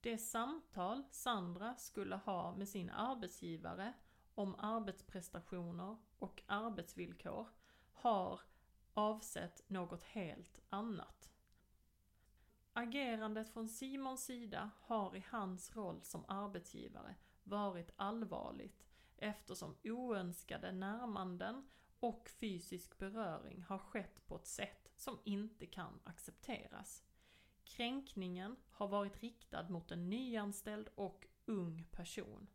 Det 0.00 0.18
samtal 0.18 1.04
Sandra 1.10 1.76
skulle 1.76 2.16
ha 2.16 2.56
med 2.56 2.68
sin 2.68 2.90
arbetsgivare 2.90 3.92
om 4.34 4.54
arbetsprestationer 4.58 5.96
och 6.18 6.42
arbetsvillkor 6.46 7.46
har 7.92 8.40
avsett 8.94 9.68
något 9.68 10.02
helt 10.02 10.60
annat. 10.68 11.30
Agerandet 12.72 13.48
från 13.48 13.68
Simons 13.68 14.24
sida 14.24 14.70
har 14.80 15.16
i 15.16 15.24
hans 15.30 15.76
roll 15.76 16.02
som 16.02 16.24
arbetsgivare 16.28 17.14
varit 17.48 17.90
allvarligt 17.96 18.86
eftersom 19.16 19.76
oönskade 19.84 20.72
närmanden 20.72 21.68
och 22.00 22.28
fysisk 22.28 22.98
beröring 22.98 23.62
har 23.62 23.78
skett 23.78 24.26
på 24.26 24.36
ett 24.36 24.46
sätt 24.46 24.90
som 24.96 25.18
inte 25.24 25.66
kan 25.66 26.00
accepteras. 26.04 27.04
Kränkningen 27.64 28.56
har 28.70 28.88
varit 28.88 29.22
riktad 29.22 29.68
mot 29.68 29.90
en 29.90 30.10
nyanställd 30.10 30.88
och 30.94 31.26
ung 31.44 31.84
person. 31.90 32.46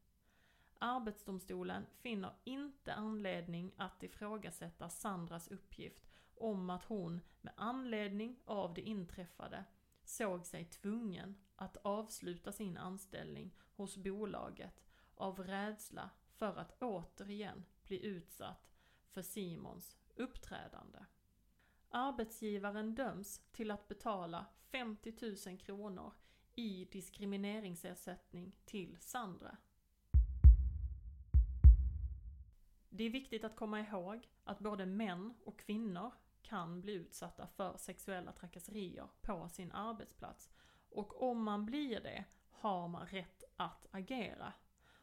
Arbetsdomstolen 0.80 1.86
finner 1.96 2.34
inte 2.44 2.94
anledning 2.94 3.72
att 3.78 4.04
ifrågasätta 4.04 4.90
Sandras 4.90 5.48
uppgift 5.48 6.08
om 6.36 6.70
att 6.70 6.84
hon 6.84 7.22
med 7.42 7.54
anledning 7.58 8.40
av 8.46 8.74
det 8.74 8.82
inträffade 8.82 9.66
såg 10.03 10.45
sig 10.45 10.65
tvungen 10.65 11.36
att 11.55 11.77
avsluta 11.77 12.51
sin 12.51 12.77
anställning 12.77 13.55
hos 13.75 13.98
bolaget 13.98 14.83
av 15.15 15.39
rädsla 15.39 16.10
för 16.38 16.55
att 16.57 16.81
återigen 16.81 17.65
bli 17.83 18.05
utsatt 18.05 18.74
för 19.12 19.22
Simons 19.22 19.98
uppträdande. 20.15 21.00
Arbetsgivaren 21.89 22.96
döms 22.96 23.42
till 23.51 23.72
att 23.72 23.87
betala 23.87 24.46
50 24.72 25.13
000 25.48 25.57
kronor 25.59 26.13
i 26.55 26.85
diskrimineringsersättning 26.85 28.55
till 28.66 28.98
Sandra. 29.00 29.57
Det 32.89 33.03
är 33.03 33.09
viktigt 33.09 33.44
att 33.44 33.55
komma 33.55 33.79
ihåg 33.79 34.29
att 34.44 34.59
både 34.59 34.85
män 34.85 35.33
och 35.44 35.59
kvinnor 35.59 36.11
kan 36.53 36.81
bli 36.81 36.94
utsatta 36.94 37.48
för 37.48 37.77
sexuella 37.77 38.31
trakasserier 38.31 39.07
på 39.22 39.50
sin 39.50 39.72
arbetsplats. 39.72 40.50
Och 40.89 41.29
om 41.29 41.44
man 41.44 41.66
blir 41.66 42.00
det 42.00 42.25
har 42.51 42.87
man 42.87 43.07
rätt 43.07 43.44
att 43.57 43.87
agera. 43.92 44.53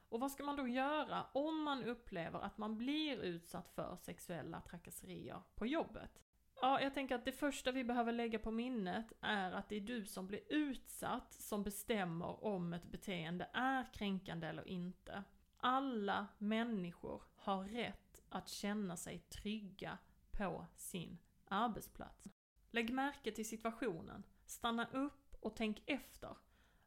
Och 0.09 0.21
vad 0.21 0.31
ska 0.31 0.43
man 0.45 0.57
då 0.57 0.69
göra 0.69 1.27
om 1.33 1.63
man 1.63 1.85
upplever 1.85 2.41
att 2.41 2.59
man 2.59 2.79
blir 2.79 3.23
utsatt 3.23 3.69
för 3.69 3.97
sexuella 3.97 4.61
trakasserier 4.61 5.43
på 5.55 5.67
jobbet? 5.67 6.21
Ja, 6.61 6.81
jag 6.81 6.95
tänker 6.95 7.15
att 7.15 7.25
det 7.25 7.33
första 7.33 7.73
vi 7.73 7.85
behöver 7.85 8.13
lägga 8.13 8.39
på 8.39 8.51
minnet 8.51 9.13
är 9.21 9.53
att 9.53 9.69
det 9.69 9.77
är 9.77 9.81
du 9.81 10.07
som 10.07 10.27
blir 10.27 10.41
utsatt 10.49 11.33
som 11.33 11.63
bestämmer 11.63 12.45
om 12.45 12.73
ett 12.73 12.91
beteende 12.91 13.49
är 13.53 13.93
kränkande 13.93 14.47
eller 14.47 14.69
inte. 14.69 15.25
Alla 15.57 16.27
människor 16.39 17.23
har 17.37 17.65
rätt 17.65 18.21
att 18.29 18.49
känna 18.49 18.97
sig 18.97 19.19
trygga 19.19 19.99
på 20.31 20.67
sin 20.77 21.19
arbetsplats. 21.51 22.29
Lägg 22.71 22.93
märke 22.93 23.33
till 23.33 23.49
situationen. 23.49 24.23
Stanna 24.47 24.89
upp 24.93 25.37
och 25.41 25.57
tänk 25.57 25.83
efter. 25.87 26.37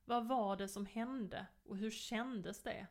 Vad 0.06 0.28
var 0.28 0.56
det 0.56 0.68
som 0.68 0.86
hände 0.86 1.46
och 1.64 1.78
hur 1.78 1.92
kändes 1.92 2.64
det? 2.64 2.88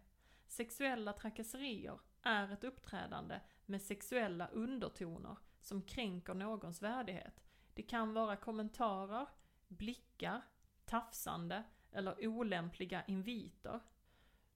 Sexuella 0.46 1.12
trakasserier 1.12 1.98
är 2.22 2.52
ett 2.52 2.64
uppträdande 2.64 3.40
med 3.66 3.82
sexuella 3.82 4.48
undertoner 4.48 5.36
som 5.60 5.82
kränker 5.82 6.34
någons 6.34 6.82
värdighet. 6.82 7.42
Det 7.74 7.82
kan 7.82 8.12
vara 8.12 8.36
kommentarer, 8.36 9.28
blickar, 9.68 10.42
tafsande 10.84 11.64
eller 11.92 12.26
olämpliga 12.26 13.04
inviter. 13.06 13.80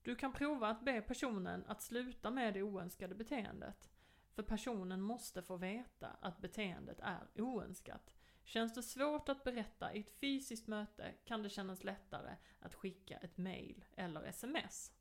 Du 0.02 0.16
kan 0.16 0.32
prova 0.32 0.68
att 0.68 0.84
be 0.84 1.00
personen 1.00 1.64
att 1.66 1.82
sluta 1.82 2.30
med 2.30 2.54
det 2.54 2.62
oönskade 2.62 3.14
beteendet. 3.14 3.90
För 4.36 4.42
personen 4.42 5.00
måste 5.00 5.42
få 5.42 5.56
veta 5.56 6.08
att 6.20 6.40
beteendet 6.40 7.00
är 7.00 7.40
oönskat. 7.40 8.14
Känns 8.44 8.74
det 8.74 8.82
svårt 8.82 9.28
att 9.28 9.44
berätta 9.44 9.94
i 9.94 10.00
ett 10.00 10.20
fysiskt 10.20 10.66
möte 10.66 11.14
kan 11.24 11.42
det 11.42 11.48
kännas 11.48 11.84
lättare 11.84 12.36
att 12.60 12.74
skicka 12.74 13.16
ett 13.16 13.38
mail 13.38 13.84
eller 13.96 14.22
sms. 14.22 14.92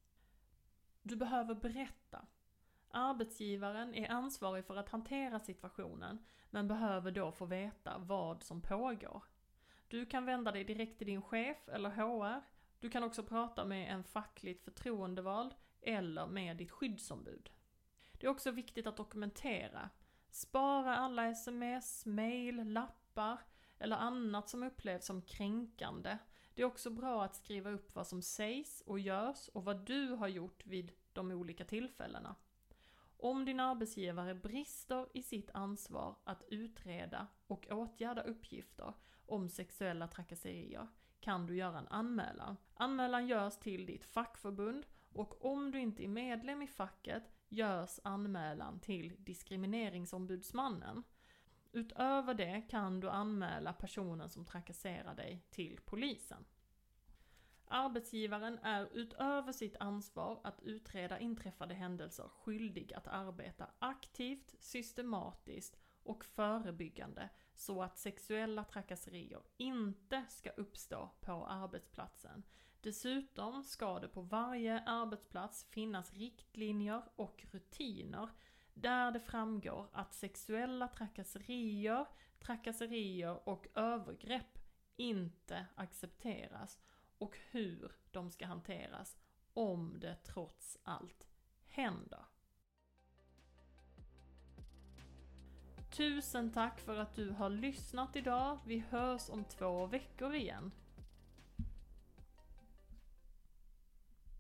Du 1.01 1.15
behöver 1.15 1.55
berätta. 1.55 2.25
Arbetsgivaren 2.89 3.93
är 3.93 4.11
ansvarig 4.11 4.65
för 4.65 4.75
att 4.75 4.89
hantera 4.89 5.39
situationen 5.39 6.25
men 6.49 6.67
behöver 6.67 7.11
då 7.11 7.31
få 7.31 7.45
veta 7.45 7.97
vad 7.97 8.43
som 8.43 8.61
pågår. 8.61 9.23
Du 9.87 10.05
kan 10.05 10.25
vända 10.25 10.51
dig 10.51 10.63
direkt 10.63 10.97
till 10.97 11.07
din 11.07 11.21
chef 11.21 11.69
eller 11.69 11.89
HR. 11.89 12.41
Du 12.79 12.89
kan 12.89 13.03
också 13.03 13.23
prata 13.23 13.65
med 13.65 13.93
en 13.93 14.03
fackligt 14.03 14.63
förtroendevald 14.63 15.55
eller 15.81 16.27
med 16.27 16.57
ditt 16.57 16.71
skyddsombud. 16.71 17.49
Det 18.17 18.27
är 18.27 18.31
också 18.31 18.51
viktigt 18.51 18.87
att 18.87 18.97
dokumentera. 18.97 19.89
Spara 20.31 20.97
alla 20.97 21.27
sms, 21.27 22.05
mail, 22.05 22.63
lappar 22.63 23.39
eller 23.79 23.95
annat 23.95 24.49
som 24.49 24.63
upplevs 24.63 25.05
som 25.05 25.21
kränkande. 25.21 26.17
Det 26.53 26.61
är 26.61 26.65
också 26.65 26.89
bra 26.89 27.23
att 27.23 27.35
skriva 27.35 27.69
upp 27.69 27.95
vad 27.95 28.07
som 28.07 28.21
sägs 28.21 28.81
och 28.81 28.99
görs 28.99 29.47
och 29.47 29.65
vad 29.65 29.85
du 29.85 30.09
har 30.09 30.27
gjort 30.27 30.65
vid 30.65 30.91
de 31.13 31.31
olika 31.31 31.65
tillfällena. 31.65 32.35
Om 33.17 33.45
din 33.45 33.59
arbetsgivare 33.59 34.35
brister 34.35 35.07
i 35.13 35.23
sitt 35.23 35.51
ansvar 35.53 36.15
att 36.23 36.43
utreda 36.47 37.27
och 37.47 37.67
åtgärda 37.71 38.21
uppgifter 38.21 38.93
om 39.25 39.49
sexuella 39.49 40.07
trakasserier 40.07 40.87
kan 41.19 41.45
du 41.45 41.55
göra 41.55 41.79
en 41.79 41.87
anmälan. 41.87 42.57
Anmälan 42.73 43.27
görs 43.27 43.57
till 43.57 43.85
ditt 43.85 44.05
fackförbund 44.05 44.85
och 45.13 45.45
om 45.45 45.71
du 45.71 45.79
inte 45.79 46.03
är 46.03 46.07
medlem 46.07 46.61
i 46.61 46.67
facket 46.67 47.23
görs 47.55 47.99
anmälan 48.03 48.79
till 48.79 49.13
Diskrimineringsombudsmannen. 49.17 51.03
Utöver 51.71 52.33
det 52.33 52.61
kan 52.69 52.99
du 52.99 53.09
anmäla 53.09 53.73
personen 53.73 54.29
som 54.29 54.45
trakasserar 54.45 55.15
dig 55.15 55.45
till 55.49 55.79
polisen. 55.85 56.45
Arbetsgivaren 57.67 58.59
är 58.59 58.89
utöver 58.93 59.51
sitt 59.51 59.75
ansvar 59.79 60.41
att 60.43 60.63
utreda 60.63 61.19
inträffade 61.19 61.73
händelser 61.73 62.29
skyldig 62.29 62.93
att 62.93 63.07
arbeta 63.07 63.67
aktivt, 63.79 64.55
systematiskt 64.59 65.77
och 66.03 66.25
förebyggande 66.25 67.29
så 67.53 67.83
att 67.83 67.97
sexuella 67.97 68.63
trakasserier 68.63 69.41
inte 69.57 70.25
ska 70.29 70.49
uppstå 70.49 71.09
på 71.21 71.45
arbetsplatsen. 71.47 72.43
Dessutom 72.85 73.63
ska 73.63 73.99
det 73.99 74.07
på 74.07 74.21
varje 74.21 74.79
arbetsplats 74.79 75.65
finnas 75.69 76.13
riktlinjer 76.13 77.01
och 77.15 77.45
rutiner 77.51 78.29
där 78.73 79.11
det 79.11 79.19
framgår 79.19 79.87
att 79.91 80.13
sexuella 80.13 80.87
trakasserier, 80.87 82.05
trakasserier 82.39 83.49
och 83.49 83.67
övergrepp 83.75 84.59
inte 84.95 85.65
accepteras 85.75 86.79
och 87.17 87.37
hur 87.51 87.91
de 88.11 88.31
ska 88.31 88.45
hanteras 88.45 89.17
om 89.53 89.99
det 89.99 90.15
trots 90.15 90.77
allt 90.83 91.27
händer. 91.67 92.25
Tusen 95.91 96.51
tack 96.51 96.79
för 96.79 96.97
att 96.97 97.15
du 97.15 97.29
har 97.29 97.49
lyssnat 97.49 98.15
idag. 98.15 98.59
Vi 98.65 98.79
hörs 98.79 99.29
om 99.29 99.45
två 99.45 99.85
veckor 99.85 100.35
igen. 100.35 100.71